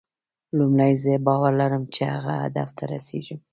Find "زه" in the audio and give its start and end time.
1.03-1.11